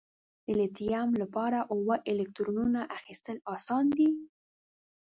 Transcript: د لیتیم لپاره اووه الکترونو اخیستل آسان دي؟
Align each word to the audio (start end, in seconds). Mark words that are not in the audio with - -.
د 0.45 0.47
لیتیم 0.59 1.09
لپاره 1.21 1.59
اووه 1.73 1.95
الکترونو 2.11 2.81
اخیستل 2.97 3.37
آسان 3.55 3.85
دي؟ 3.95 4.09